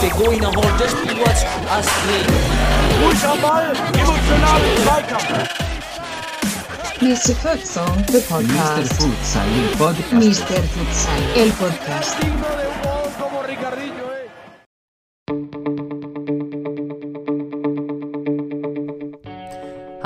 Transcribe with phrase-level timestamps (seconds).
[0.00, 2.26] Pegou ihn erholt das Spielwatch Astrid.
[3.02, 5.48] Ruhig am Ball, emotional Zweikampf.
[7.00, 7.34] Mr.
[7.36, 8.28] Futsal, the Mr.
[8.28, 8.92] podcast.
[8.94, 10.12] Futsal, il podcast.
[10.12, 10.62] Mr.
[10.74, 12.67] Futsal, el podcast.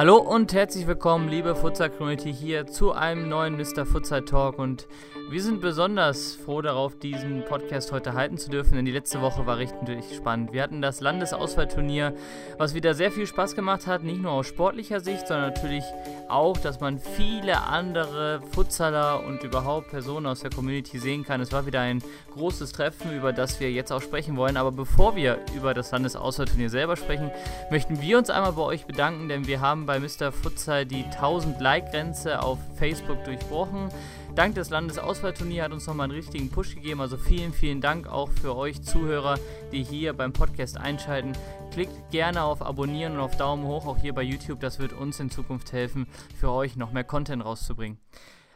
[0.03, 3.87] Hallo und herzlich willkommen, liebe Futsal Community, hier zu einem neuen Mr.
[3.87, 4.59] Futsal Talk.
[4.59, 4.89] Und
[5.33, 9.47] wir sind besonders froh darauf, diesen Podcast heute halten zu dürfen, denn die letzte Woche
[9.47, 10.53] war richtig spannend.
[10.53, 12.15] Wir hatten das Landesauswahlturnier,
[12.59, 15.85] was wieder sehr viel Spaß gemacht hat, nicht nur aus sportlicher Sicht, sondern natürlich
[16.29, 21.41] auch, dass man viele andere Futsaler und überhaupt Personen aus der Community sehen kann.
[21.41, 22.03] Es war wieder ein
[22.35, 24.59] großes Treffen, über das wir jetzt auch sprechen wollen.
[24.59, 27.31] Aber bevor wir über das Landesauswahlturnier selber sprechen,
[27.71, 30.31] möchten wir uns einmal bei euch bedanken, denn wir haben bei Mr.
[30.31, 33.89] Futsal die 1000 Like-Grenze auf Facebook durchbrochen.
[34.35, 37.03] Dank des Landesauswahlturniers hat uns nochmal einen richtigen Push gegeben.
[37.03, 39.39] Also vielen, vielen Dank auch für euch Zuhörer,
[39.73, 41.33] die hier beim Podcast einschalten.
[41.71, 44.61] Klickt gerne auf Abonnieren und auf Daumen hoch, auch hier bei YouTube.
[44.61, 46.07] Das wird uns in Zukunft helfen,
[46.41, 47.99] für euch noch mehr Content rauszubringen.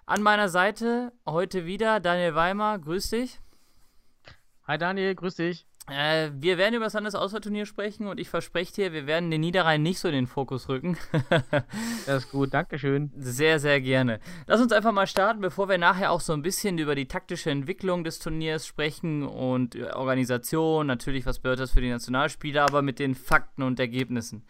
[0.06, 2.78] An meiner Seite heute wieder Daniel Weimer.
[2.78, 3.38] Grüß dich.
[4.66, 5.66] Hi Daniel, grüß dich.
[5.88, 9.82] Äh, wir werden über das Landesauswahlturnier sprechen und ich verspreche dir, wir werden den Niederrhein
[9.82, 10.96] nicht so in den Fokus rücken.
[12.06, 13.10] Das ist gut, Dankeschön.
[13.16, 14.20] Sehr, sehr gerne.
[14.46, 17.50] Lass uns einfach mal starten, bevor wir nachher auch so ein bisschen über die taktische
[17.50, 22.82] Entwicklung des Turniers sprechen und äh, Organisation, natürlich, was bedeutet das für die Nationalspieler, aber
[22.82, 24.44] mit den Fakten und Ergebnissen.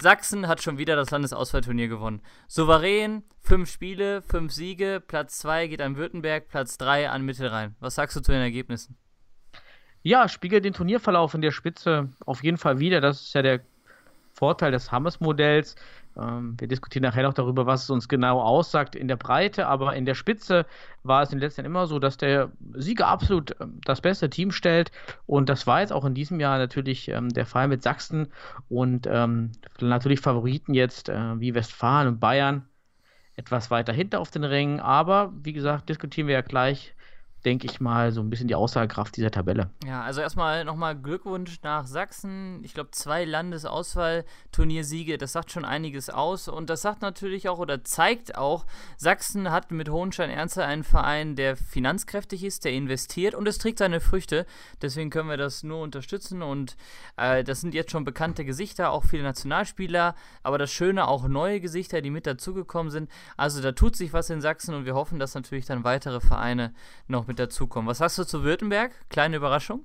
[0.00, 2.22] Sachsen hat schon wieder das Landesauswahlturnier gewonnen.
[2.48, 7.74] Souverän, fünf Spiele, fünf Siege, Platz zwei geht an Württemberg, Platz drei an Mittelrhein.
[7.80, 8.96] Was sagst du zu den Ergebnissen?
[10.02, 13.00] Ja, spiegelt den Turnierverlauf in der Spitze auf jeden Fall wieder.
[13.00, 13.60] Das ist ja der
[14.32, 15.76] Vorteil des Hammers-Modells.
[16.16, 19.94] Ähm, wir diskutieren nachher noch darüber, was es uns genau aussagt in der Breite, aber
[19.94, 20.66] in der Spitze
[21.02, 24.30] war es in den letzten Jahren immer so, dass der Sieger absolut ähm, das beste
[24.30, 24.90] Team stellt.
[25.26, 28.28] Und das war jetzt auch in diesem Jahr natürlich ähm, der Fall mit Sachsen
[28.68, 32.66] und ähm, natürlich Favoriten jetzt äh, wie Westfalen und Bayern
[33.36, 34.80] etwas weiter hinter auf den Rängen.
[34.80, 36.94] Aber wie gesagt, diskutieren wir ja gleich
[37.44, 39.70] denke ich mal, so ein bisschen die Aussagekraft dieser Tabelle.
[39.86, 42.60] Ja, also erstmal nochmal Glückwunsch nach Sachsen.
[42.64, 46.48] Ich glaube, zwei Landesauswahlturniersiege, das sagt schon einiges aus.
[46.48, 51.56] Und das sagt natürlich auch oder zeigt auch, Sachsen hat mit Hohenstein-Ernste einen Verein, der
[51.56, 54.44] finanzkräftig ist, der investiert und es trägt seine Früchte.
[54.82, 56.42] Deswegen können wir das nur unterstützen.
[56.42, 56.76] Und
[57.16, 60.14] äh, das sind jetzt schon bekannte Gesichter, auch viele Nationalspieler.
[60.42, 63.10] Aber das Schöne, auch neue Gesichter, die mit dazugekommen sind.
[63.36, 66.74] Also da tut sich was in Sachsen und wir hoffen, dass natürlich dann weitere Vereine
[67.08, 67.88] noch mit dazukommen.
[67.88, 68.90] Was sagst du zu Württemberg?
[69.08, 69.84] Kleine Überraschung?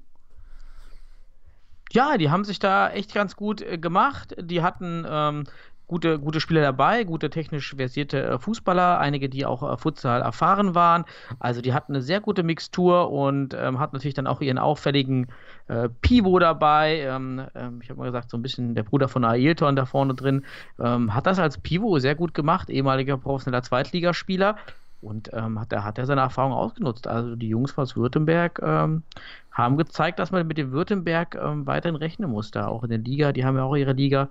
[1.92, 4.36] Ja, die haben sich da echt ganz gut äh, gemacht.
[4.40, 5.44] Die hatten ähm,
[5.86, 10.74] gute, gute Spieler dabei, gute technisch versierte äh, Fußballer, einige, die auch äh, Futsal erfahren
[10.74, 11.06] waren.
[11.40, 15.28] Also die hatten eine sehr gute Mixtur und ähm, hat natürlich dann auch ihren auffälligen
[15.68, 17.02] äh, Pivo dabei.
[17.02, 20.16] Ähm, ähm, ich habe mal gesagt, so ein bisschen der Bruder von Ailton da vorne
[20.16, 20.44] drin.
[20.80, 24.58] Ähm, hat das als Pivo sehr gut gemacht, ehemaliger professioneller Zweitligaspieler.
[25.02, 27.08] Und ähm, hat, er, hat er seine Erfahrung ausgenutzt.
[27.08, 29.04] Also die Jungs aus Württemberg ähm,
[29.52, 32.52] haben gezeigt, dass man mit dem Württemberg ähm, weiterhin rechnen muss.
[32.52, 34.30] Da auch in der Liga, die haben ja auch ihre Liga.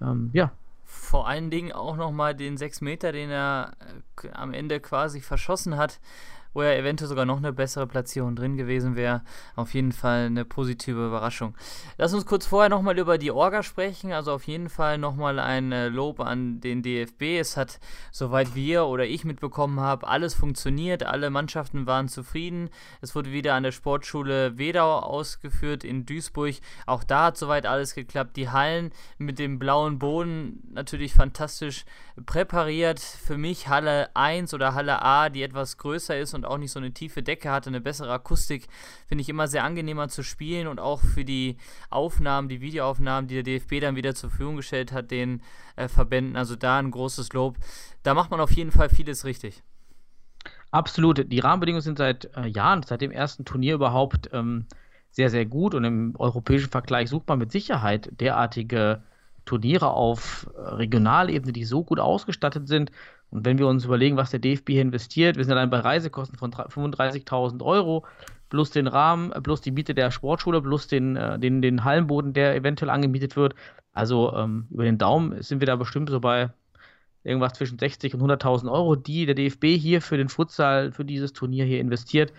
[0.00, 0.52] Ähm, ja.
[0.84, 3.72] Vor allen Dingen auch nochmal den 6 Meter, den er
[4.22, 6.00] äh, am Ende quasi verschossen hat,
[6.54, 9.22] wo er eventuell sogar noch eine bessere Platzierung drin gewesen wäre.
[9.56, 11.54] Auf jeden Fall eine positive Überraschung.
[11.98, 14.12] Lass uns kurz vorher nochmal über die Orga sprechen.
[14.12, 17.38] Also auf jeden Fall nochmal ein äh, Lob an den DFB.
[17.40, 17.80] Es hat,
[18.10, 21.02] soweit wir oder ich mitbekommen habe, alles funktioniert.
[21.04, 22.70] Alle Mannschaften waren zufrieden.
[23.00, 26.54] Es wurde wieder an der Sportschule Wedau ausgeführt in Duisburg.
[26.86, 28.36] Auch da hat soweit alles geklappt.
[28.36, 31.84] Die Hallen mit dem blauen Boden natürlich fantastisch
[32.26, 33.00] präpariert.
[33.00, 36.78] Für mich Halle 1 oder Halle A, die etwas größer ist und auch nicht so
[36.78, 38.68] eine tiefe Decke hatte, eine bessere Akustik,
[39.06, 41.56] finde ich immer sehr angenehmer zu spielen und auch für die
[41.90, 45.42] Aufnahmen, die Videoaufnahmen, die der DFB dann wieder zur Verfügung gestellt hat, den
[45.76, 46.36] äh, Verbänden.
[46.36, 47.56] Also da ein großes Lob.
[48.02, 49.62] Da macht man auf jeden Fall vieles richtig.
[50.70, 51.30] Absolut.
[51.30, 54.66] Die Rahmenbedingungen sind seit äh, Jahren, seit dem ersten Turnier überhaupt ähm,
[55.10, 59.02] sehr, sehr gut und im europäischen Vergleich sucht man mit Sicherheit derartige
[59.44, 62.90] Turniere auf äh, Regionalebene, die so gut ausgestattet sind.
[63.32, 66.38] Und wenn wir uns überlegen, was der DFB hier investiert, wir sind allein bei Reisekosten
[66.38, 68.04] von 35.000 Euro,
[68.50, 72.54] plus den Rahmen, plus die Miete der Sportschule, plus den, äh, den, den Hallenboden, der
[72.54, 73.54] eventuell angemietet wird.
[73.94, 76.50] Also ähm, über den Daumen sind wir da bestimmt so bei
[77.24, 81.32] irgendwas zwischen 60 und 100.000 Euro, die der DFB hier für den Futsal, für dieses
[81.32, 82.32] Turnier hier investiert.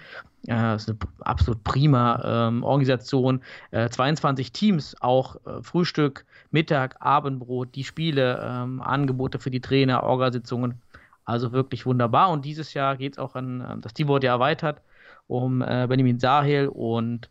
[0.45, 3.41] Äh, das ist eine absolut prima ähm, Organisation.
[3.71, 10.03] Äh, 22 Teams, auch äh, Frühstück, Mittag, Abendbrot, die Spiele, ähm, Angebote für die Trainer,
[10.03, 10.82] Organsitzungen.
[11.25, 12.31] Also wirklich wunderbar.
[12.31, 14.81] Und dieses Jahr geht es auch an, äh, das Team wurde ja erweitert
[15.27, 17.29] um äh, Benjamin Sahel und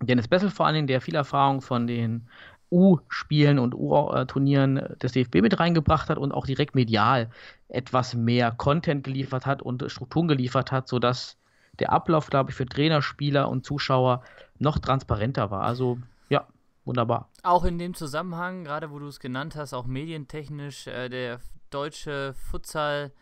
[0.00, 2.28] Dennis Bessel vor allen Dingen, der viel Erfahrung von den
[2.70, 7.30] U-Spielen und U-Turnieren des DFB mit reingebracht hat und auch direkt medial
[7.68, 11.36] etwas mehr Content geliefert hat und Strukturen geliefert hat, sodass
[11.78, 14.22] der Ablauf, glaube ich, für Trainer, Spieler und Zuschauer
[14.58, 15.62] noch transparenter war.
[15.62, 15.98] Also
[16.28, 16.46] ja,
[16.84, 17.30] wunderbar.
[17.42, 21.40] Auch in dem Zusammenhang, gerade wo du es genannt hast, auch medientechnisch, äh, der
[21.70, 23.12] deutsche Futsal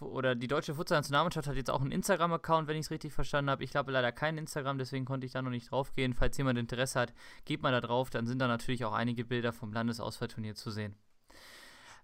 [0.00, 3.64] oder die deutsche Futsal-Nationalmannschaft hat jetzt auch einen Instagram-Account, wenn ich es richtig verstanden habe.
[3.64, 6.14] Ich habe leider kein Instagram, deswegen konnte ich da noch nicht drauf gehen.
[6.14, 7.14] Falls jemand Interesse hat,
[7.44, 10.96] geht mal da drauf, dann sind da natürlich auch einige Bilder vom Landesauswahlturnier zu sehen.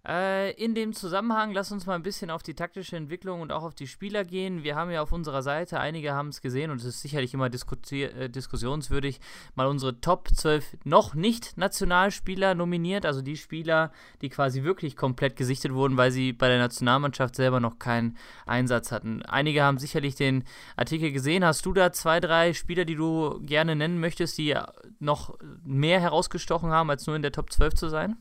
[0.06, 3.64] Äh, in dem Zusammenhang, lass uns mal ein bisschen auf die taktische Entwicklung und auch
[3.64, 4.64] auf die Spieler gehen.
[4.64, 7.46] Wir haben ja auf unserer Seite, einige haben es gesehen und es ist sicherlich immer
[7.46, 9.20] äh, diskussionswürdig,
[9.54, 13.92] mal unsere Top 12 noch nicht Nationalspieler nominiert, also die Spieler,
[14.22, 18.16] die quasi wirklich komplett gesichtet wurden, weil sie bei der Nationalmannschaft selber noch keinen
[18.46, 19.22] Einsatz hatten.
[19.26, 20.44] Einige haben sicherlich den
[20.76, 21.44] Artikel gesehen.
[21.44, 24.56] Hast du da zwei, drei Spieler, die du gerne nennen möchtest, die
[24.98, 28.16] noch mehr herausgestochen haben, als nur in der Top 12 zu sein?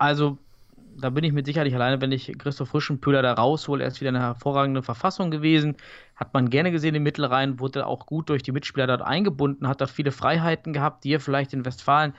[0.00, 0.38] Also,
[0.96, 3.84] da bin ich mit sicherlich alleine, wenn ich Christoph Frischenpöhler da raushole.
[3.84, 5.76] Er ist wieder eine hervorragende Verfassung gewesen.
[6.16, 9.80] Hat man gerne gesehen im Mittelrhein, wurde auch gut durch die Mitspieler dort eingebunden, hat
[9.82, 12.14] dort viele Freiheiten gehabt, die er vielleicht in Westfalen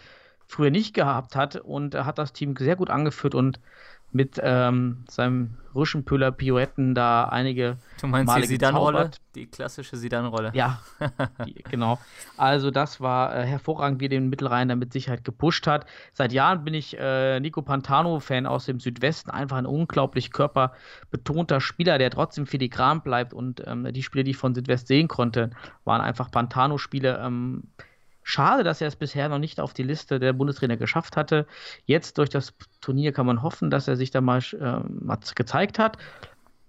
[0.48, 3.60] früher nicht gehabt hat und hat das Team sehr gut angeführt und
[4.14, 9.12] mit ähm, seinem Rüschenpöhler Pirouetten da einige Du meinst Male die Sidan-Rolle?
[9.36, 10.52] Die klassische Sidan-Rolle.
[10.54, 10.82] Ja,
[11.46, 12.00] die, genau.
[12.36, 15.86] Also das war äh, hervorragend, wie er den Mittelrhein da mit Sicherheit gepusht hat.
[16.14, 19.30] Seit Jahren bin ich äh, Nico Pantano-Fan aus dem Südwesten.
[19.30, 23.34] Einfach ein unglaublich körperbetonter Spieler, der trotzdem filigran bleibt.
[23.34, 25.52] Und ähm, die Spiele, die ich von Südwest sehen konnte,
[25.86, 27.22] waren einfach Pantano-Spiele.
[27.24, 27.64] Ähm,
[28.32, 31.46] Schade, dass er es bisher noch nicht auf die Liste der Bundestrainer geschafft hatte.
[31.84, 35.98] Jetzt durch das Turnier kann man hoffen, dass er sich da mal äh, gezeigt hat.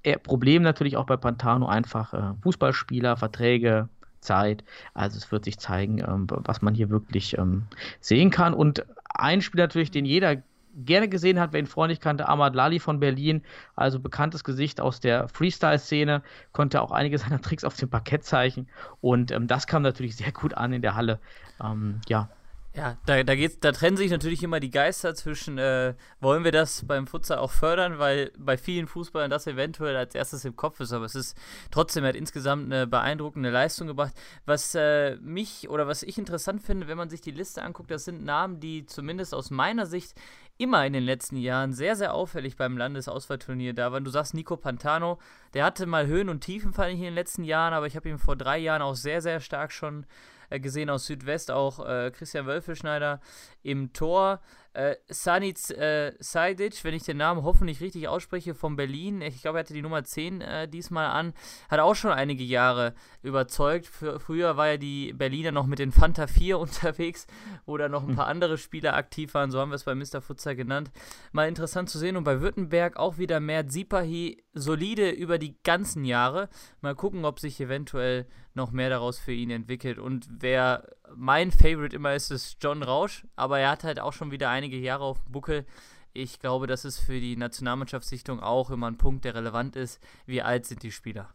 [0.03, 3.88] Er, Problem natürlich auch bei Pantano einfach äh, Fußballspieler, Verträge,
[4.19, 4.64] Zeit.
[4.93, 7.69] Also es wird sich zeigen, ähm, was man hier wirklich ähm,
[8.00, 8.55] sehen kann.
[8.55, 8.85] Und
[9.15, 10.43] ein Spiel natürlich, den jeder
[10.75, 13.43] gerne gesehen hat, wer ihn freundlich kannte, Ahmad Lali von Berlin,
[13.77, 16.23] also bekanntes Gesicht aus der Freestyle-Szene,
[16.53, 18.69] konnte auch einige seiner Tricks auf dem Parkett zeichnen
[19.01, 21.21] und ähm, das kam natürlich sehr gut an in der Halle.
[21.63, 22.29] Ähm, ja,
[22.75, 26.53] ja, da, da, geht's, da trennen sich natürlich immer die Geister zwischen, äh, wollen wir
[26.53, 30.81] das beim Futsal auch fördern, weil bei vielen Fußballern das eventuell als erstes im Kopf
[30.81, 31.37] ist, aber es ist
[31.71, 34.15] trotzdem, er hat insgesamt eine beeindruckende Leistung gebracht.
[34.47, 38.07] Was äh, mich oder was ich interessant finde, wenn man sich die Liste anguckt, das
[38.07, 40.15] sind Namen, die zumindest aus meiner Sicht
[40.59, 44.05] immer in den letzten Jahren sehr, sehr auffällig beim Landesauswahlturnier da waren.
[44.05, 45.19] Du sagst Nico Pantano,
[45.55, 48.09] der hatte mal Höhen und Tiefen, fand ich in den letzten Jahren, aber ich habe
[48.09, 50.07] ihn vor drei Jahren auch sehr, sehr stark schon
[50.51, 53.21] äh, gesehen aus Südwest, auch äh, Christian Wölfelschneider
[53.63, 54.41] im Tor.
[54.75, 59.21] Äh, Sanic äh, Sajdic, wenn ich den Namen hoffentlich richtig ausspreche, von Berlin.
[59.21, 61.35] Ich glaube, er hatte die Nummer 10 äh, diesmal an.
[61.69, 63.87] Hat auch schon einige Jahre überzeugt.
[63.87, 67.27] Für, früher war ja die Berliner noch mit den Fanta 4 unterwegs,
[67.67, 69.51] wo da noch ein paar andere Spieler aktiv waren.
[69.51, 70.23] So haben wir es bei Mr.
[70.23, 70.91] Futsal genannt.
[71.33, 72.17] Mal interessant zu sehen.
[72.17, 76.49] Und bei Württemberg auch wieder mehr Zipahi solide über die ganzen Jahre.
[76.81, 79.99] Mal gucken, ob sich eventuell noch mehr daraus für ihn entwickelt.
[79.99, 84.31] Und wer mein Favorite immer ist, ist John Rausch, aber er hat halt auch schon
[84.31, 85.67] wieder einige Jahre auf dem Buckel.
[86.13, 90.01] Ich glaube, das ist für die Nationalmannschaftssichtung auch immer ein Punkt, der relevant ist.
[90.27, 91.31] Wie alt sind die Spieler?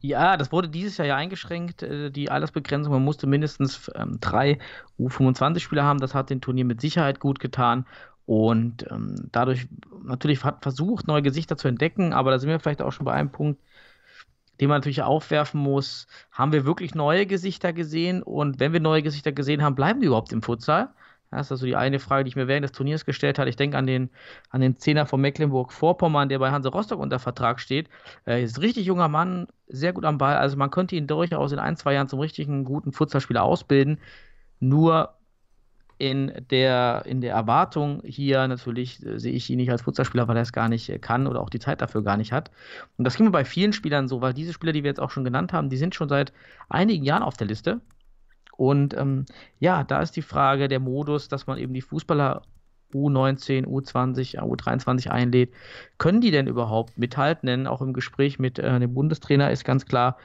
[0.00, 2.92] Ja, das wurde dieses Jahr ja eingeschränkt, äh, die Altersbegrenzung.
[2.92, 4.58] Man musste mindestens ähm, drei
[4.98, 6.00] U25-Spieler haben.
[6.00, 7.86] Das hat den Turnier mit Sicherheit gut getan.
[8.26, 9.68] Und ähm, dadurch
[10.04, 12.12] natürlich hat versucht, neue Gesichter zu entdecken.
[12.12, 13.60] Aber da sind wir vielleicht auch schon bei einem Punkt,
[14.60, 18.22] den man natürlich aufwerfen muss, haben wir wirklich neue Gesichter gesehen?
[18.22, 20.90] Und wenn wir neue Gesichter gesehen haben, bleiben die überhaupt im Futsal?
[21.30, 23.50] Das ist also die eine Frage, die ich mir während des Turniers gestellt habe.
[23.50, 24.10] Ich denke an den,
[24.50, 27.88] an den Zehner von Mecklenburg-Vorpommern, der bei Hanse Rostock unter Vertrag steht.
[28.24, 30.36] Er ist ein richtig junger Mann, sehr gut am Ball.
[30.36, 33.98] Also man könnte ihn durchaus in ein, zwei Jahren zum richtigen, guten Futsalspieler ausbilden.
[34.60, 35.15] Nur
[35.98, 40.36] in der, in der Erwartung hier natürlich äh, sehe ich ihn nicht als Fußballspieler, weil
[40.36, 42.50] er es gar nicht äh, kann oder auch die Zeit dafür gar nicht hat.
[42.98, 45.10] Und das ging mir bei vielen Spielern so, weil diese Spieler, die wir jetzt auch
[45.10, 46.32] schon genannt haben, die sind schon seit
[46.68, 47.80] einigen Jahren auf der Liste.
[48.56, 49.24] Und ähm,
[49.58, 52.42] ja, da ist die Frage der Modus, dass man eben die Fußballer
[52.94, 55.52] U19, U20, U23 einlädt.
[55.98, 57.46] Können die denn überhaupt mithalten?
[57.46, 60.16] Denn auch im Gespräch mit äh, dem Bundestrainer ist ganz klar,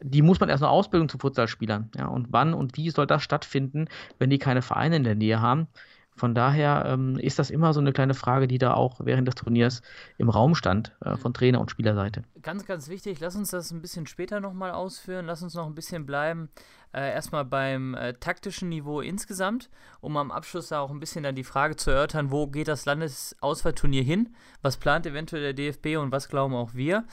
[0.00, 1.90] die muss man erst noch Ausbildung zu Futsalspielern.
[1.96, 3.86] Ja, und wann und wie soll das stattfinden,
[4.18, 5.68] wenn die keine Vereine in der Nähe haben?
[6.16, 9.34] Von daher ähm, ist das immer so eine kleine Frage, die da auch während des
[9.34, 9.82] Turniers
[10.16, 12.22] im Raum stand, äh, von Trainer- und Spielerseite.
[12.40, 15.74] Ganz, ganz wichtig, lass uns das ein bisschen später nochmal ausführen, lass uns noch ein
[15.74, 16.50] bisschen bleiben.
[16.92, 21.34] Äh, erstmal beim äh, taktischen Niveau insgesamt, um am Abschluss da auch ein bisschen dann
[21.34, 24.28] die Frage zu erörtern, wo geht das Landesauswahlturnier hin?
[24.62, 27.04] Was plant eventuell der DFB und was glauben auch wir?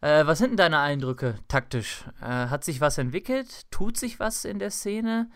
[0.00, 2.04] Äh, was sind denn deine Eindrücke taktisch?
[2.20, 3.70] Äh, hat sich was entwickelt?
[3.70, 5.28] Tut sich was in der Szene?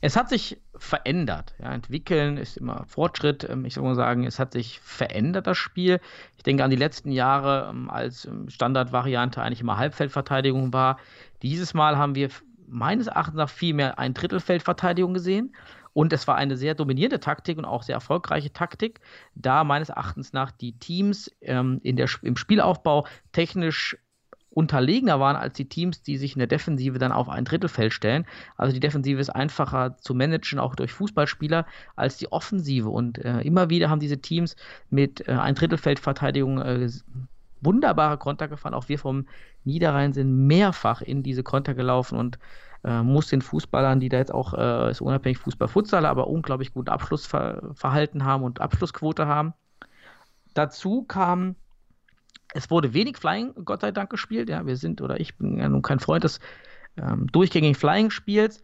[0.00, 1.54] Es hat sich verändert.
[1.58, 3.48] Ja, entwickeln ist immer Fortschritt.
[3.48, 6.00] Ähm, ich mal sagen, es hat sich verändert, das Spiel.
[6.36, 10.98] Ich denke an die letzten Jahre, ähm, als ähm, Standardvariante eigentlich immer Halbfeldverteidigung war.
[11.42, 12.30] Dieses Mal haben wir
[12.66, 15.54] meines Erachtens nach viel mehr ein Drittelfeldverteidigung gesehen.
[15.96, 19.00] Und es war eine sehr dominierende Taktik und auch sehr erfolgreiche Taktik,
[19.34, 23.96] da meines Erachtens nach die Teams ähm, in der, im Spielaufbau technisch
[24.50, 28.26] unterlegener waren als die Teams, die sich in der Defensive dann auf ein Drittelfeld stellen.
[28.58, 32.90] Also die Defensive ist einfacher zu managen, auch durch Fußballspieler, als die Offensive.
[32.90, 34.54] Und äh, immer wieder haben diese Teams
[34.90, 36.90] mit äh, ein Drittelfeldverteidigung äh,
[37.62, 38.74] wunderbare Konter gefahren.
[38.74, 39.24] Auch wir vom
[39.64, 42.38] Niederrhein sind mehrfach in diese Konter gelaufen und
[42.84, 46.90] äh, muss den Fußballern, die da jetzt auch, äh, ist unabhängig Fußball-Futsal, aber unglaublich guten
[46.90, 49.54] Abschlussverhalten haben und Abschlussquote haben.
[50.54, 51.56] Dazu kam
[52.54, 54.48] es wurde wenig Flying, Gott sei Dank, gespielt.
[54.48, 56.40] Ja, wir sind, oder ich bin ja nun kein Freund des
[56.96, 58.62] ähm, durchgängigen Flying-Spiels.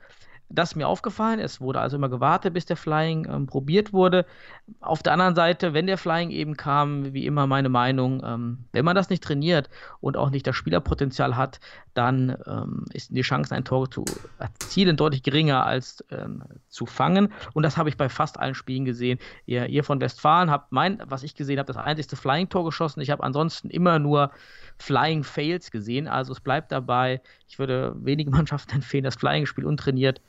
[0.54, 1.40] Das ist mir aufgefallen.
[1.40, 4.26] Es wurde also immer gewartet, bis der Flying ähm, probiert wurde.
[4.80, 8.84] Auf der anderen Seite, wenn der Flying eben kam, wie immer meine Meinung, ähm, wenn
[8.84, 11.58] man das nicht trainiert und auch nicht das Spielerpotenzial hat,
[11.94, 14.04] dann ähm, ist die Chance, ein Tor zu
[14.38, 17.32] erzielen, deutlich geringer als ähm, zu fangen.
[17.54, 19.18] Und das habe ich bei fast allen Spielen gesehen.
[19.46, 23.00] Ihr, ihr von Westfalen habt mein, was ich gesehen habe, das einzigste Flying-Tor geschossen.
[23.00, 24.30] Ich habe ansonsten immer nur
[24.78, 26.08] Flying Fails gesehen.
[26.08, 27.22] Also es bleibt dabei.
[27.48, 30.20] Ich würde wenige Mannschaften empfehlen, das Flying-Spiel untrainiert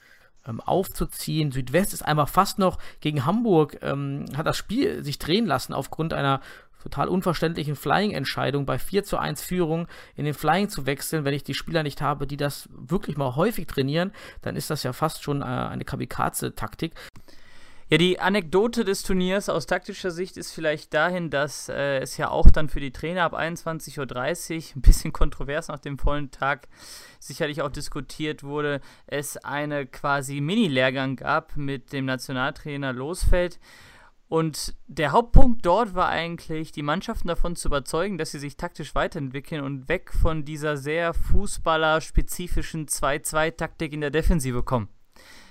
[0.47, 1.51] ähm, aufzuziehen.
[1.51, 6.13] Südwest ist einmal fast noch gegen Hamburg, ähm, hat das Spiel sich drehen lassen aufgrund
[6.13, 6.41] einer
[6.83, 11.43] total unverständlichen Flying-Entscheidung bei 4 zu 1 Führung in den Flying zu wechseln, wenn ich
[11.43, 15.23] die Spieler nicht habe, die das wirklich mal häufig trainieren, dann ist das ja fast
[15.23, 16.93] schon äh, eine Kamikaze-Taktik.
[17.89, 22.29] Ja, die Anekdote des Turniers aus taktischer Sicht ist vielleicht dahin, dass äh, es ja
[22.29, 26.69] auch dann für die Trainer ab 21.30 Uhr, ein bisschen kontrovers nach dem vollen Tag,
[27.19, 33.59] sicherlich auch diskutiert wurde, es eine quasi Mini-Lehrgang gab mit dem Nationaltrainer Losfeld.
[34.29, 38.95] Und der Hauptpunkt dort war eigentlich, die Mannschaften davon zu überzeugen, dass sie sich taktisch
[38.95, 44.87] weiterentwickeln und weg von dieser sehr fußballerspezifischen 2-2-Taktik in der Defensive kommen.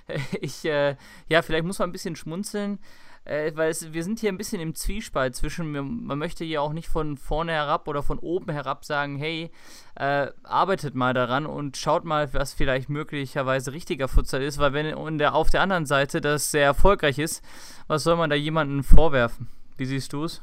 [0.40, 0.96] ich, äh,
[1.28, 2.78] ja, vielleicht muss man ein bisschen schmunzeln,
[3.24, 6.72] äh, weil es, wir sind hier ein bisschen im Zwiespalt zwischen, man möchte hier auch
[6.72, 9.50] nicht von vorne herab oder von oben herab sagen, hey,
[9.94, 14.94] äh, arbeitet mal daran und schaut mal, was vielleicht möglicherweise richtiger Futsal ist, weil wenn
[14.94, 17.44] und der, auf der anderen Seite das sehr erfolgreich ist,
[17.86, 19.48] was soll man da jemandem vorwerfen?
[19.76, 20.42] Wie siehst du es?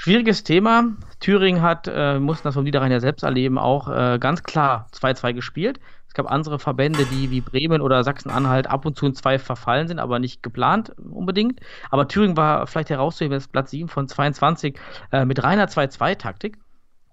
[0.00, 0.92] Schwieriges Thema.
[1.18, 5.32] Thüringen hat, äh, mussten das vom Niederrhein ja selbst erleben, auch äh, ganz klar 2-2
[5.32, 5.80] gespielt.
[6.06, 9.88] Es gab andere Verbände, die wie Bremen oder Sachsen-Anhalt ab und zu in zwei verfallen
[9.88, 11.58] sind, aber nicht geplant unbedingt.
[11.90, 14.78] Aber Thüringen war vielleicht herauszuheben, das Platz 7 von 22
[15.10, 16.58] äh, mit reiner 2-2-Taktik.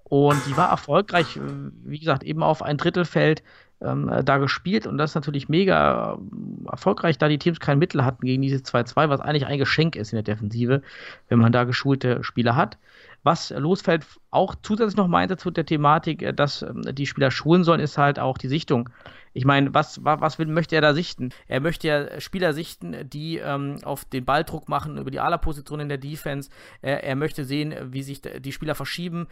[0.04, 1.42] Und die war erfolgreich, äh,
[1.86, 3.42] wie gesagt, eben auf ein Drittelfeld
[3.82, 4.88] ähm, äh, da gespielt.
[4.88, 8.58] Und das ist natürlich mega äh, erfolgreich, da die Teams kein Mittel hatten gegen diese
[8.58, 10.82] 2-2, was eigentlich ein Geschenk ist in der Defensive,
[11.30, 12.78] wenn man da geschulte Spieler hat.
[13.24, 17.64] Was Losfeld auch zusätzlich noch meinte zu der Thematik, äh, dass ähm, die Spieler schulen
[17.64, 18.90] sollen, ist halt auch die Sichtung.
[19.36, 21.34] Ich meine, was, was will, möchte er da sichten?
[21.48, 25.90] Er möchte ja Spieler sichten, die ähm, auf den Balldruck machen über die Ala-Position in
[25.90, 26.50] der Defense.
[26.82, 29.28] Er, er möchte sehen, wie sich die Spieler verschieben.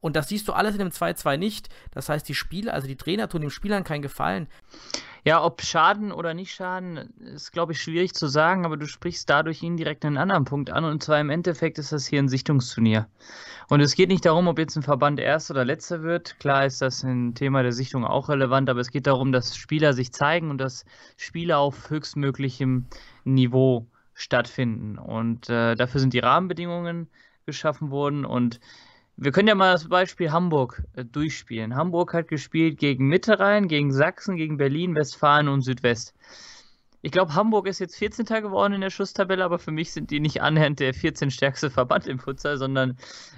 [0.00, 1.68] Und das siehst du alles in dem 2-2 nicht.
[1.90, 4.48] Das heißt, die Spieler, also die Trainer tun den Spielern keinen Gefallen.
[5.24, 9.30] Ja, ob Schaden oder nicht Schaden, ist, glaube ich, schwierig zu sagen, aber du sprichst
[9.30, 10.84] dadurch indirekt einen anderen Punkt an.
[10.84, 13.06] Und zwar im Endeffekt ist das hier ein Sichtungsturnier.
[13.68, 16.38] Und es geht nicht darum, ob jetzt ein Verband Erster oder Letzter wird.
[16.40, 19.92] Klar ist das ein Thema der Sichtung auch relevant, aber es geht darum, dass Spieler
[19.92, 20.84] sich zeigen und dass
[21.16, 22.86] Spiele auf höchstmöglichem
[23.24, 24.98] Niveau stattfinden.
[24.98, 27.08] Und äh, dafür sind die Rahmenbedingungen
[27.46, 28.24] geschaffen worden.
[28.24, 28.60] Und
[29.16, 31.74] wir können ja mal das Beispiel Hamburg äh, durchspielen.
[31.74, 36.14] Hamburg hat gespielt gegen Mitterrhein, gegen Sachsen, gegen Berlin, Westfalen und Südwest.
[37.04, 38.26] Ich glaube, Hamburg ist jetzt 14.
[38.26, 42.06] geworden in der Schusstabelle, aber für mich sind die nicht annähernd der 14 stärkste Verband
[42.06, 42.96] im Futsal, sondern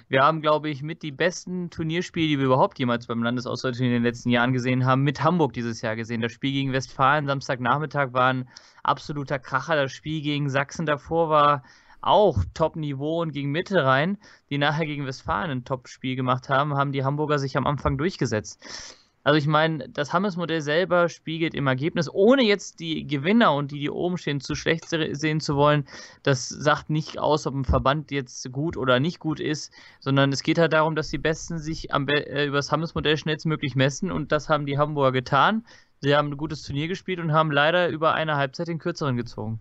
[0.09, 4.03] wir haben, glaube ich, mit die besten Turnierspiele, die wir überhaupt jemals beim Landesauswahlturnier in
[4.03, 6.21] den letzten Jahren gesehen haben, mit Hamburg dieses Jahr gesehen.
[6.21, 8.49] Das Spiel gegen Westfalen Samstagnachmittag war ein
[8.83, 9.77] absoluter Kracher.
[9.77, 11.63] Das Spiel gegen Sachsen davor war
[12.03, 14.19] auch Top-Niveau und gegen Mitte rein,
[14.51, 19.04] die nachher gegen Westfalen ein Top-Spiel gemacht haben, haben die Hamburger sich am Anfang durchgesetzt.
[19.25, 23.81] Also ich meine, das Hammes-Modell selber spiegelt im Ergebnis, ohne jetzt die Gewinner und die,
[23.81, 25.87] die oben stehen, zu schlecht sehen zu wollen,
[26.23, 30.43] das sagt nicht aus, ob ein Verband jetzt gut oder nicht gut ist, sondern es
[30.43, 34.31] geht halt darum, dass die Besten sich am, äh, über das Hammes-Modell schnellstmöglich messen und
[34.31, 35.65] das haben die Hamburger getan.
[36.01, 39.61] Sie haben ein gutes Turnier gespielt und haben leider über eine Halbzeit den kürzeren gezogen.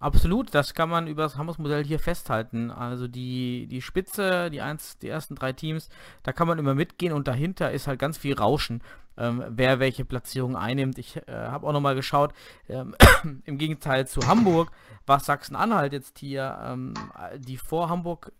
[0.00, 2.70] Absolut, das kann man über das Hamburg-Modell hier festhalten.
[2.70, 5.88] Also die, die Spitze, die, eins, die ersten drei Teams,
[6.22, 8.80] da kann man immer mitgehen und dahinter ist halt ganz viel Rauschen,
[9.16, 10.98] ähm, wer welche Platzierung einnimmt.
[10.98, 12.32] Ich äh, habe auch nochmal geschaut,
[12.68, 12.94] ähm,
[13.44, 14.70] im Gegenteil zu Hamburg
[15.04, 16.94] war Sachsen-Anhalt jetzt hier, ähm,
[17.38, 18.30] die vor Hamburg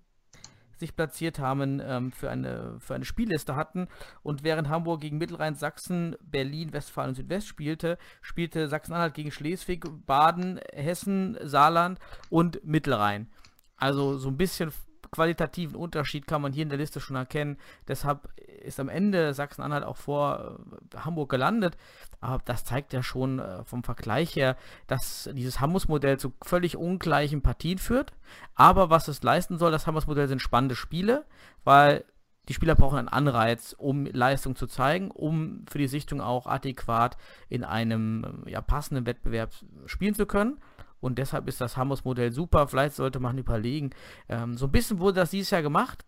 [0.78, 3.88] sich platziert haben, ähm, für, eine, für eine Spielliste hatten.
[4.22, 9.84] Und während Hamburg gegen Mittelrhein, Sachsen, Berlin, Westfalen und Südwest spielte, spielte Sachsen-Anhalt gegen Schleswig,
[10.06, 11.98] Baden, Hessen, Saarland
[12.30, 13.28] und Mittelrhein.
[13.76, 14.72] Also so ein bisschen
[15.10, 17.56] qualitativen Unterschied kann man hier in der Liste schon erkennen.
[17.86, 18.28] Deshalb
[18.62, 20.58] ist am Ende Sachsen-Anhalt auch vor
[20.92, 21.76] äh, Hamburg gelandet.
[22.20, 27.42] Aber das zeigt ja schon äh, vom Vergleich her, dass dieses Hamburg-Modell zu völlig ungleichen
[27.42, 28.12] Partien führt.
[28.54, 31.24] Aber was es leisten soll, das Hamburg-Modell sind spannende Spiele,
[31.64, 32.04] weil
[32.48, 37.18] die Spieler brauchen einen Anreiz, um Leistung zu zeigen, um für die Sichtung auch adäquat
[37.50, 39.52] in einem ja, passenden Wettbewerb
[39.84, 40.58] spielen zu können.
[41.00, 42.66] Und deshalb ist das Hammers-Modell super.
[42.66, 43.90] Vielleicht sollte man überlegen.
[44.28, 46.04] Ähm, so ein bisschen wurde das dieses Jahr gemacht.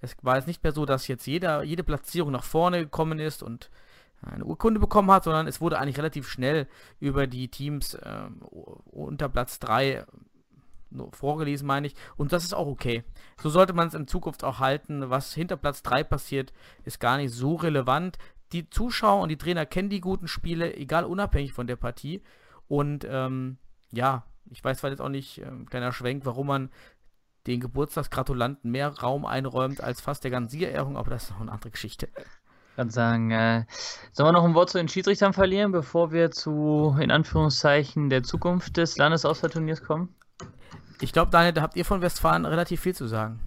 [0.00, 3.42] Es war jetzt nicht mehr so, dass jetzt jeder, jede Platzierung nach vorne gekommen ist
[3.42, 3.70] und
[4.22, 6.66] eine Urkunde bekommen hat, sondern es wurde eigentlich relativ schnell
[6.98, 8.28] über die Teams äh,
[8.90, 10.04] unter Platz 3
[11.12, 11.94] vorgelesen, meine ich.
[12.16, 13.04] Und das ist auch okay.
[13.40, 15.08] So sollte man es in Zukunft auch halten.
[15.08, 16.52] Was hinter Platz 3 passiert,
[16.84, 18.18] ist gar nicht so relevant.
[18.52, 22.22] Die Zuschauer und die Trainer kennen die guten Spiele, egal unabhängig von der Partie.
[22.68, 23.58] Und ähm,
[23.92, 26.70] ja, ich weiß zwar jetzt auch nicht, äh, kleiner Schwenk, warum man
[27.50, 31.52] den Geburtstagsgratulanten mehr Raum einräumt als fast der ganzen Siegerehrung, aber das ist noch eine
[31.52, 32.08] andere Geschichte.
[32.16, 33.64] Ich kann sagen, äh,
[34.12, 38.22] sollen wir noch ein Wort zu den Schiedsrichtern verlieren, bevor wir zu, in Anführungszeichen, der
[38.22, 40.14] Zukunft des Landesauswahlturniers kommen?
[41.00, 43.40] Ich glaube, Daniel, da habt ihr von Westfalen relativ viel zu sagen.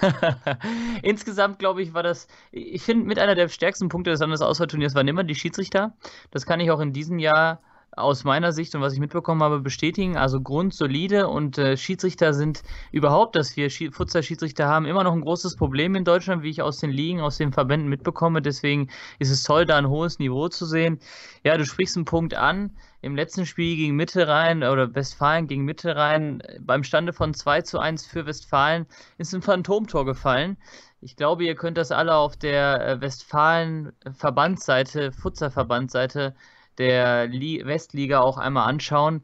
[1.02, 5.08] Insgesamt, glaube ich, war das, ich finde, mit einer der stärksten Punkte des Landesauswahlturniers waren
[5.08, 5.94] immer die Schiedsrichter.
[6.30, 7.60] Das kann ich auch in diesem Jahr
[7.96, 10.16] aus meiner Sicht und was ich mitbekommen habe, bestätigen.
[10.16, 15.20] Also grundsolide und äh, Schiedsrichter sind überhaupt, dass wir Schi Futsal-Schiedsrichter haben, immer noch ein
[15.20, 18.40] großes Problem in Deutschland, wie ich aus den Ligen, aus den Verbänden mitbekomme.
[18.40, 21.00] Deswegen ist es toll, da ein hohes Niveau zu sehen.
[21.44, 22.70] Ja, du sprichst einen Punkt an.
[23.02, 28.06] Im letzten Spiel gegen Mittelrhein oder Westfalen gegen Mittelrhein beim Stande von 2 zu 1
[28.06, 28.86] für Westfalen
[29.18, 30.56] ist ein Phantomtor gefallen.
[31.00, 36.36] Ich glaube, ihr könnt das alle auf der äh, Westfalen-Verbandsseite, Futsal-Verbandsseite
[36.78, 39.22] der Li Westliga auch einmal anschauen,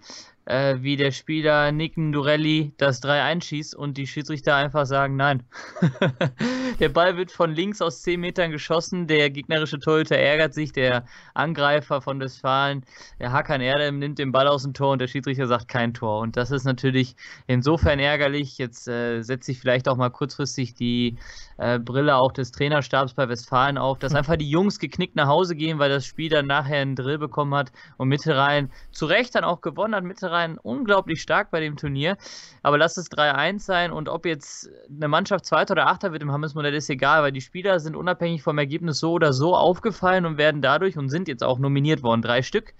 [0.49, 5.43] äh, wie der Spieler Nicken Durelli das 3 einschießt und die Schiedsrichter einfach sagen, nein.
[6.81, 11.05] der Ball wird von links aus 10 Metern geschossen, der gegnerische Torhüter ärgert sich, der
[11.35, 12.83] Angreifer von Westfalen,
[13.21, 16.21] der Hakan Erdem, nimmt den Ball aus dem Tor und der Schiedsrichter sagt kein Tor.
[16.21, 17.15] Und das ist natürlich
[17.47, 18.57] insofern ärgerlich.
[18.57, 21.19] Jetzt äh, setzt sich vielleicht auch mal kurzfristig die
[21.59, 25.57] äh, Brille auch des Trainerstabs bei Westfalen auf, dass einfach die Jungs geknickt nach Hause
[25.57, 29.45] gehen, weil das Spiel dann nachher einen Drill bekommen hat und Mittelrhein zu Recht dann
[29.45, 30.05] auch gewonnen hat.
[30.05, 32.17] Mittelrhein unglaublich stark bei dem Turnier.
[32.63, 36.33] Aber lass es 3-1 sein und ob jetzt eine Mannschaft Zweiter oder Achter wird im
[36.33, 40.39] Hammes-Modell ist egal, weil die Spieler sind unabhängig vom Ergebnis so oder so aufgefallen und
[40.39, 42.23] werden dadurch und sind jetzt auch nominiert worden.
[42.23, 42.75] Drei Stück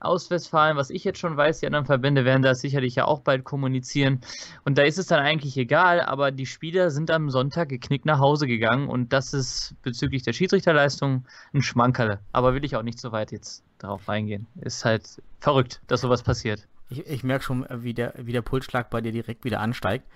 [0.00, 3.20] aus Westfalen, was ich jetzt schon weiß, die anderen Verbände werden das sicherlich ja auch
[3.20, 4.20] bald kommunizieren.
[4.64, 8.20] Und da ist es dann eigentlich egal, aber die Spieler sind am Sonntag geknickt nach
[8.20, 12.20] Hause gegangen und das ist bezüglich der Schiedsrichterleistung ein Schmankerle.
[12.32, 14.46] Aber will ich auch nicht so weit jetzt darauf eingehen.
[14.60, 16.66] Ist halt verrückt, dass sowas passiert.
[16.88, 20.06] Ich, ich merke schon, wie der, wie der Pulsschlag bei dir direkt wieder ansteigt.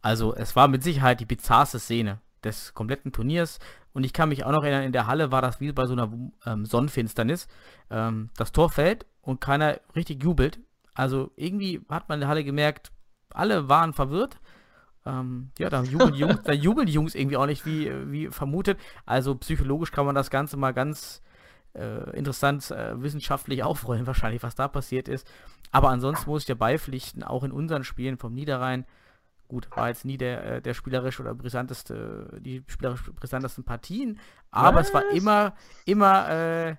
[0.00, 3.58] Also es war mit Sicherheit die bizarrste Szene des kompletten Turniers.
[3.92, 5.92] Und ich kann mich auch noch erinnern, in der Halle war das wie bei so
[5.92, 6.10] einer
[6.46, 7.46] ähm, Sonnenfinsternis.
[7.90, 10.58] Ähm, das Tor fällt und keiner richtig jubelt.
[10.94, 12.90] Also irgendwie hat man in der Halle gemerkt,
[13.30, 14.40] alle waren verwirrt.
[15.04, 18.28] Ähm, ja, da jubeln, die Jungs, da jubeln die Jungs irgendwie auch nicht wie, wie
[18.28, 18.78] vermutet.
[19.04, 21.22] Also psychologisch kann man das Ganze mal ganz
[21.74, 25.26] äh, interessant äh, wissenschaftlich aufrollen, wahrscheinlich, was da passiert ist.
[25.72, 28.86] Aber ansonsten muss ich dir beipflichten, auch in unseren Spielen vom Niederrhein,
[29.48, 34.80] gut, war jetzt nie der, äh, der spielerisch oder brisanteste, die spielerisch brisantesten Partien, aber
[34.80, 34.88] was?
[34.88, 35.54] es war immer,
[35.84, 36.76] immer äh,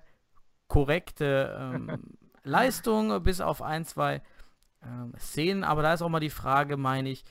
[0.68, 4.22] korrekte ähm, Leistung, bis auf ein, zwei
[4.82, 5.64] ähm, Szenen.
[5.64, 7.24] Aber da ist auch mal die Frage, meine ich,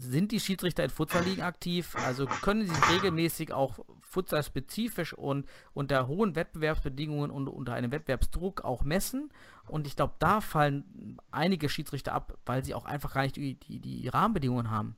[0.00, 1.94] sind die Schiedsrichter in Futsal-Ligen aktiv?
[2.06, 8.82] Also können sie regelmäßig auch Futsal-spezifisch und unter hohen Wettbewerbsbedingungen und unter einem Wettbewerbsdruck auch
[8.82, 9.30] messen?
[9.68, 13.54] Und ich glaube, da fallen einige Schiedsrichter ab, weil sie auch einfach gar nicht die,
[13.54, 14.96] die, die Rahmenbedingungen haben,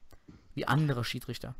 [0.55, 1.55] wie andere Schiedsrichter.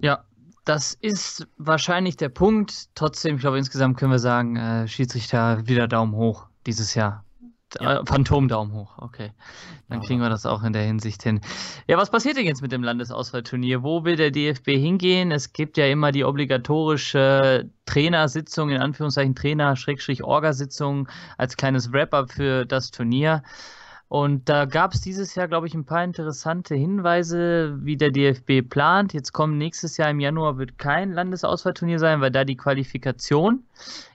[0.00, 0.24] Ja,
[0.64, 2.88] Das ist wahrscheinlich der Punkt.
[2.96, 7.24] Trotzdem, ich glaube, insgesamt können wir sagen, äh, Schiedsrichter wieder Daumen hoch dieses Jahr.
[7.80, 8.00] Ja.
[8.00, 9.32] Äh, Phantom Daumen hoch, okay.
[9.88, 11.40] Dann kriegen wir das auch in der Hinsicht hin.
[11.86, 13.82] Ja, was passiert denn jetzt mit dem Landesauswahlturnier?
[13.82, 15.30] Wo will der DFB hingehen?
[15.32, 22.90] Es gibt ja immer die obligatorische Trainersitzung, in Anführungszeichen Trainer-Orgasitzung als kleines Wrap-up für das
[22.90, 23.42] Turnier.
[24.08, 28.62] Und da gab es dieses Jahr, glaube ich, ein paar interessante Hinweise, wie der DFB
[28.68, 29.12] plant.
[29.12, 33.64] Jetzt kommen nächstes Jahr im Januar wird kein Landesauswahlturnier sein, weil da die Qualifikation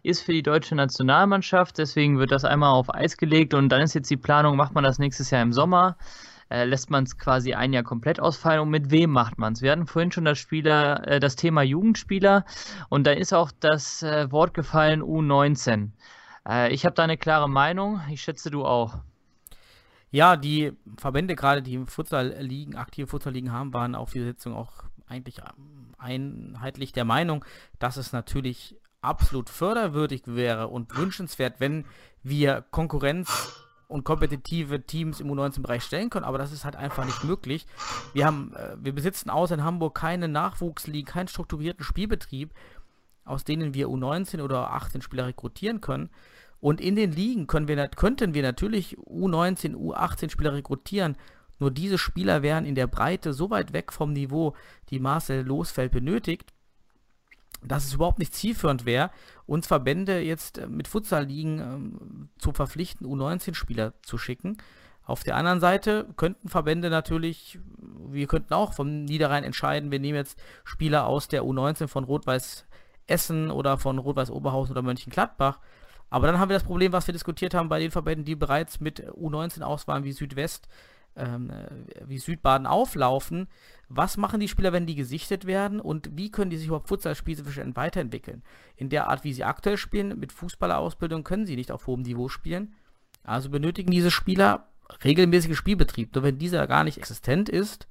[0.02, 1.78] ist für die deutsche Nationalmannschaft.
[1.78, 4.86] Deswegen wird das einmal auf Eis gelegt und dann ist jetzt die Planung, macht man
[4.86, 5.98] das nächstes Jahr im Sommer?
[6.50, 9.62] Äh, lässt man es quasi ein Jahr komplett ausfallen und mit wem macht man es?
[9.62, 12.46] Wir hatten vorhin schon das Spieler, äh, das Thema Jugendspieler
[12.88, 15.92] und da ist auch das äh, Wort gefallen U19.
[16.48, 18.02] Äh, ich habe da eine klare Meinung.
[18.10, 19.00] Ich schätze du auch.
[20.12, 25.40] Ja, die Verbände, gerade die Futsal-Ligen, aktive Futsal-Ligen haben, waren auf dieser Sitzung auch eigentlich
[25.40, 27.46] ähm, einheitlich der Meinung,
[27.80, 31.86] dass es natürlich absolut förderwürdig wäre und wünschenswert, wenn
[32.24, 37.24] wir Konkurrenz und kompetitive Teams im U19-Bereich stellen können, aber das ist halt einfach nicht
[37.24, 37.66] möglich.
[38.14, 42.54] Wir haben, äh, wir besitzen außer in Hamburg keine Nachwuchsligen, keinen strukturierten Spielbetrieb,
[43.26, 46.10] aus denen wir U19 oder 18 Spieler rekrutieren können.
[46.62, 51.18] Und in den Ligen können wir, könnten wir natürlich U19, U18 Spieler rekrutieren.
[51.60, 54.56] Nur diese Spieler wären in der Breite so weit weg vom Niveau,
[54.90, 56.54] die Marcel Losfeld benötigt,
[57.64, 59.12] dass es überhaupt nicht zielführend wäre,
[59.46, 64.58] uns Verbände jetzt äh, mit Futsal-Ligen ähm, zu verpflichten, U19-Spieler zu schicken.
[65.04, 67.60] Auf der anderen Seite könnten Verbände natürlich,
[68.08, 72.66] wir könnten auch vom Niederrhein entscheiden, wir nehmen jetzt Spieler aus der U19 von Rot-Weiß
[73.08, 75.60] Essen oder von Rot-Weiß Oberhausen oder Mönchengladbach
[76.12, 78.82] aber dann haben wir das Problem, was wir diskutiert haben bei den Verbänden, die bereits
[78.82, 80.68] mit U19-Auswahlen wie Südwest,
[81.16, 81.66] ähm, äh,
[82.06, 83.48] wie Südbaden auflaufen.
[83.88, 87.62] Was machen die Spieler, wenn die gesichtet werden und wie können die sich überhaupt futsalspezifisch
[87.76, 88.44] weiterentwickeln?
[88.76, 92.28] In der Art, wie sie aktuell spielen, mit Fußballerausbildung können sie nicht auf hohem Niveau
[92.28, 92.76] spielen.
[93.24, 94.68] Also benötigen diese Spieler
[95.06, 96.14] regelmäßigen Spielbetrieb.
[96.14, 97.88] Nur wenn dieser gar nicht existent ist,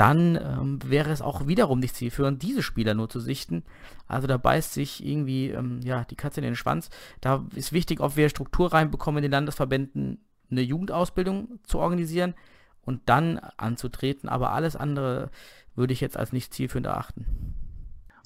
[0.00, 3.64] dann ähm, wäre es auch wiederum nicht zielführend, diese Spieler nur zu sichten.
[4.08, 6.88] Also da beißt sich irgendwie ähm, ja, die Katze in den Schwanz.
[7.20, 12.32] Da ist wichtig, ob wir Struktur reinbekommen, in den Landesverbänden eine Jugendausbildung zu organisieren
[12.80, 14.30] und dann anzutreten.
[14.30, 15.30] Aber alles andere
[15.74, 17.26] würde ich jetzt als nicht zielführend erachten.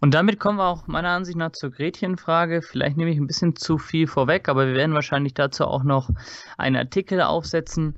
[0.00, 2.62] Und damit kommen wir auch meiner Ansicht nach zur Gretchenfrage.
[2.62, 6.08] Vielleicht nehme ich ein bisschen zu viel vorweg, aber wir werden wahrscheinlich dazu auch noch
[6.56, 7.96] einen Artikel aufsetzen.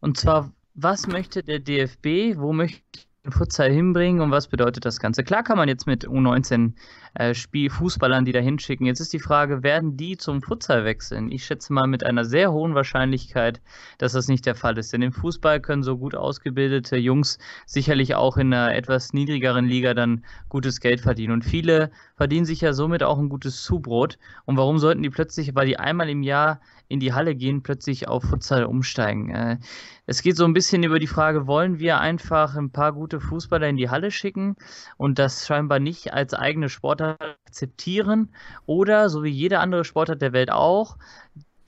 [0.00, 2.82] Und zwar, was möchte der DFB, wo möchte
[3.28, 5.24] Futsal hinbringen und was bedeutet das Ganze?
[5.24, 6.72] Klar kann man jetzt mit U19
[7.14, 8.86] äh, Spiel Fußballern, die da hinschicken.
[8.86, 11.30] Jetzt ist die Frage, werden die zum Futsal wechseln?
[11.30, 13.60] Ich schätze mal mit einer sehr hohen Wahrscheinlichkeit,
[13.98, 14.92] dass das nicht der Fall ist.
[14.92, 19.94] Denn im Fußball können so gut ausgebildete Jungs sicherlich auch in einer etwas niedrigeren Liga
[19.94, 21.32] dann gutes Geld verdienen.
[21.32, 24.18] Und viele verdienen sich ja somit auch ein gutes Zubrot.
[24.44, 28.08] Und warum sollten die plötzlich, weil die einmal im Jahr in die Halle gehen, plötzlich
[28.08, 29.30] auf Futsal umsteigen?
[29.30, 29.58] Äh,
[30.06, 33.68] es geht so ein bisschen über die Frage, wollen wir einfach ein paar gute Fußballer
[33.68, 34.56] in die Halle schicken
[34.96, 38.34] und das scheinbar nicht als eigene Sportart akzeptieren
[38.66, 40.96] oder, so wie jeder andere Sportart der Welt auch,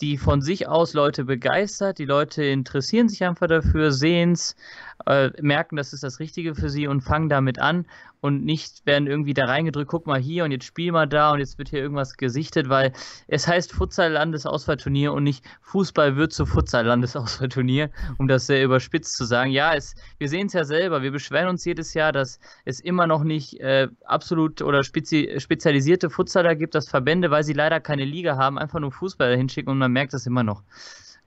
[0.00, 4.56] die von sich aus Leute begeistert, die Leute interessieren sich einfach dafür, sehen es,
[5.04, 7.86] äh, merken, das ist das Richtige für sie und fangen damit an
[8.20, 11.38] und nicht werden irgendwie da reingedrückt, guck mal hier und jetzt spiel mal da und
[11.38, 12.92] jetzt wird hier irgendwas gesichtet, weil
[13.28, 19.50] es heißt Futsal-Landesauswahlturnier und nicht Fußball wird zu Futsal-Landesauswahlturnier, um das sehr überspitzt zu sagen.
[19.50, 23.06] Ja, es, wir sehen es ja selber, wir beschweren uns jedes Jahr, dass es immer
[23.06, 28.04] noch nicht äh, absolut oder spezi spezialisierte Futsaler gibt, dass Verbände, weil sie leider keine
[28.04, 30.62] Liga haben, einfach nur Fußballer hinschicken und man merkt das immer noch.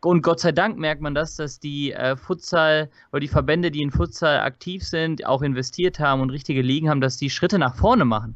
[0.01, 3.81] Und Gott sei Dank merkt man das, dass die äh, Futsal oder die Verbände, die
[3.81, 7.75] in Futsal aktiv sind, auch investiert haben und richtige Ligen haben, dass die Schritte nach
[7.75, 8.35] vorne machen.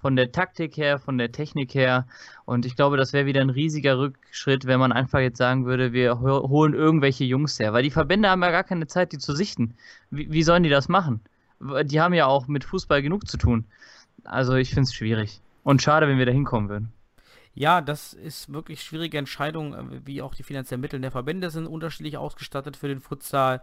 [0.00, 2.06] Von der Taktik her, von der Technik her.
[2.44, 5.92] Und ich glaube, das wäre wieder ein riesiger Rückschritt, wenn man einfach jetzt sagen würde,
[5.92, 7.72] wir holen irgendwelche Jungs her.
[7.72, 9.74] Weil die Verbände haben ja gar keine Zeit, die zu sichten.
[10.10, 11.20] Wie, wie sollen die das machen?
[11.84, 13.64] Die haben ja auch mit Fußball genug zu tun.
[14.24, 15.40] Also ich finde es schwierig.
[15.64, 16.92] Und schade, wenn wir da hinkommen würden.
[17.54, 21.66] Ja, das ist wirklich schwierige Entscheidung, äh, wie auch die finanziellen Mittel der Verbände sind
[21.66, 23.60] unterschiedlich ausgestattet für den Futsal.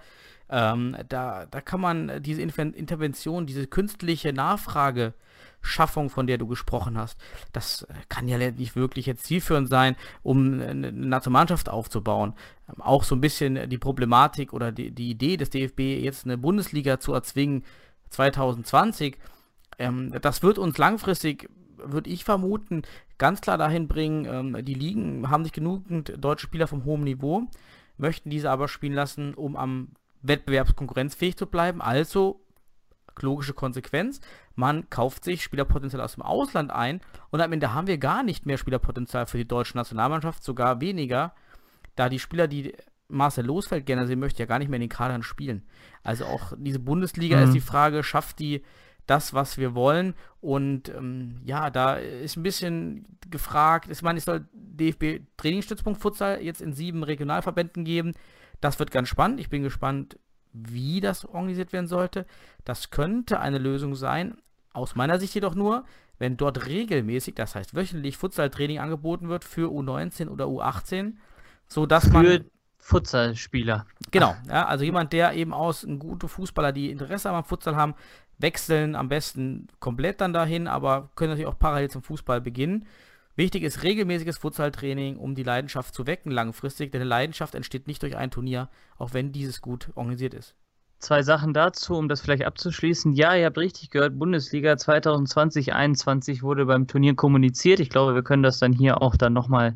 [0.50, 7.19] Ähm, da, da kann man diese Intervention, diese künstliche Nachfrageschaffung, von der du gesprochen hast,
[7.52, 12.34] das äh, kann ja nicht wirklich jetzt zielführend sein, um eine Nationalmannschaft aufzubauen.
[12.69, 16.38] Ähm, auch so ein bisschen die Problematik oder die, die Idee des DFB, jetzt eine
[16.38, 17.63] Bundesliga zu erzwingen
[18.10, 19.17] 2020,
[19.80, 21.50] ähm, das wird uns langfristig
[21.91, 22.84] würde ich vermuten,
[23.17, 27.43] ganz klar dahin bringen, ähm, die Ligen haben nicht genügend deutsche Spieler vom hohen Niveau,
[27.98, 29.89] möchten diese aber spielen lassen, um am
[30.21, 31.82] Wettbewerbskonkurrenzfähig zu bleiben.
[31.82, 32.41] Also
[33.21, 34.19] logische Konsequenz.
[34.56, 38.45] Man kauft sich Spielerpotenzial aus dem Ausland ein und am Ende haben wir gar nicht
[38.45, 41.34] mehr Spielerpotenzial für die deutsche Nationalmannschaft, sogar weniger,
[41.95, 42.74] da die Spieler, die
[43.08, 45.63] Marcel Losfeld gerne sehen möchte, ja gar nicht mehr in den Kadern spielen.
[46.04, 47.43] Also auch diese Bundesliga mhm.
[47.43, 48.63] ist die Frage, schafft die
[49.06, 50.13] das, was wir wollen.
[50.41, 56.41] Und ähm, ja, da ist ein bisschen gefragt, ich meine, es soll DFB Trainingsstützpunkt Futsal
[56.41, 58.13] jetzt in sieben Regionalverbänden geben.
[58.62, 59.39] Das wird ganz spannend.
[59.39, 60.18] Ich bin gespannt,
[60.54, 62.26] wie das organisiert werden sollte.
[62.63, 64.38] Das könnte eine Lösung sein.
[64.74, 65.86] Aus meiner Sicht jedoch nur,
[66.18, 71.13] wenn dort regelmäßig, das heißt wöchentlich Futsal-Training angeboten wird für U19 oder U18,
[71.68, 72.46] so dass man für
[72.86, 73.88] Futsalspieler.
[74.12, 77.96] Genau, ja, also jemand, der eben aus ein guter Fußballer, die Interesse am Futsal haben,
[78.38, 82.86] wechseln am besten komplett dann dahin, aber können natürlich auch parallel zum Fußball beginnen.
[83.36, 88.02] Wichtig ist regelmäßiges Futsaltraining, um die Leidenschaft zu wecken langfristig, denn eine Leidenschaft entsteht nicht
[88.02, 90.56] durch ein Turnier, auch wenn dieses gut organisiert ist.
[91.00, 93.13] Zwei Sachen dazu, um das vielleicht abzuschließen.
[93.13, 97.82] Ja, ihr habt richtig gehört, Bundesliga 2020-21 wurde beim Turnier kommuniziert.
[97.82, 99.76] Ich glaube, wir können das dann hier auch dann nochmal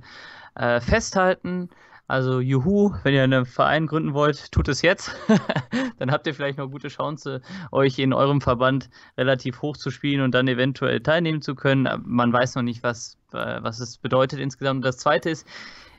[0.56, 1.70] äh, festhalten.
[2.10, 5.16] Also juhu, wenn ihr einen Verein gründen wollt, tut es jetzt.
[6.00, 7.40] dann habt ihr vielleicht noch gute Chance,
[7.72, 11.88] euch in eurem Verband relativ hoch zu spielen und dann eventuell teilnehmen zu können.
[12.04, 14.84] Man weiß noch nicht, was, äh, was es bedeutet insgesamt.
[14.84, 15.46] Das Zweite ist,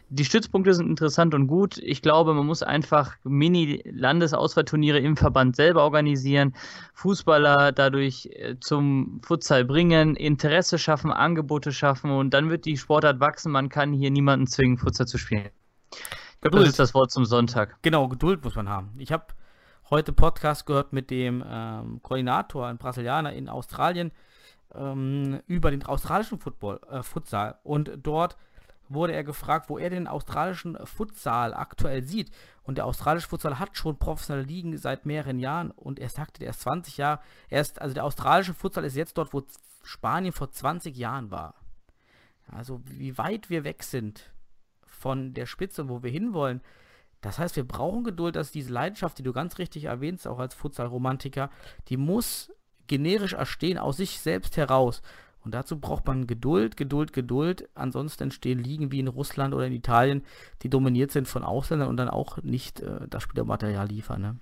[0.08, 1.78] die Stützpunkte sind interessant und gut.
[1.78, 6.56] Ich glaube, man muss einfach Mini-Landesauswahlturniere im Verband selber organisieren,
[6.92, 13.20] Fußballer dadurch äh, zum Futsal bringen, Interesse schaffen, Angebote schaffen und dann wird die Sportart
[13.20, 13.52] wachsen.
[13.52, 15.50] Man kann hier niemanden zwingen, Futsal zu spielen.
[16.40, 16.62] Geduld.
[16.62, 17.76] Das ist das Wort zum Sonntag.
[17.82, 18.94] Genau, Geduld muss man haben.
[18.96, 19.26] Ich habe
[19.90, 24.10] heute Podcast gehört mit dem ähm, Koordinator, ein Brasilianer in Australien,
[24.74, 27.58] ähm, über den australischen Football, äh, Futsal.
[27.62, 28.38] Und dort
[28.88, 32.30] wurde er gefragt, wo er den australischen Futsal aktuell sieht.
[32.62, 36.50] Und der australische Futsal hat schon professionelle Ligen seit mehreren Jahren und er sagte, der
[36.50, 39.42] ist 20 Jahre, er ist, also der australische Futsal ist jetzt dort, wo
[39.82, 41.54] Spanien vor 20 Jahren war.
[42.50, 44.32] Also wie weit wir weg sind
[45.00, 46.60] von der Spitze, wo wir hinwollen.
[47.20, 50.54] Das heißt, wir brauchen Geduld, dass diese Leidenschaft, die du ganz richtig erwähnst, auch als
[50.54, 51.50] Futsal-Romantiker,
[51.88, 52.52] die muss
[52.86, 55.02] generisch erstehen, aus sich selbst heraus.
[55.42, 57.68] Und dazu braucht man Geduld, Geduld, Geduld.
[57.74, 60.22] Ansonsten entstehen Ligen wie in Russland oder in Italien,
[60.62, 64.20] die dominiert sind von Ausländern und dann auch nicht äh, das Spielermaterial liefern.
[64.20, 64.36] Ne?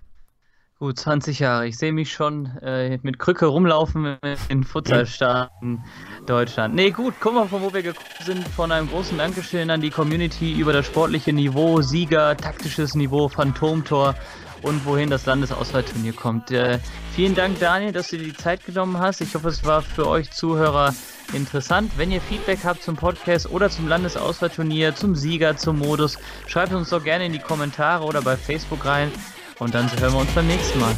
[0.81, 1.67] Gut, 20 Jahre.
[1.67, 4.17] Ich sehe mich schon äh, mit Krücke rumlaufen
[4.49, 5.83] in Futsalstaaten
[6.25, 6.77] Deutschland.
[6.77, 8.47] Nee, gut, guck mal, von wo wir gekommen sind.
[8.47, 14.15] Von einem großen Dankeschön an die Community über das sportliche Niveau, Sieger, taktisches Niveau, Phantomtor
[14.63, 16.53] und wohin das Landesauswahlturnier kommt.
[16.53, 16.79] Äh,
[17.13, 19.21] vielen Dank, Daniel, dass du dir die Zeit genommen hast.
[19.21, 20.95] Ich hoffe, es war für euch Zuhörer
[21.33, 21.91] interessant.
[21.97, 26.91] Wenn ihr Feedback habt zum Podcast oder zum Landesauswahlturnier, zum Sieger, zum Modus, schreibt uns
[26.91, 29.11] doch gerne in die Kommentare oder bei Facebook rein.
[29.59, 30.95] Und dann hören wir uns beim nächsten Mal.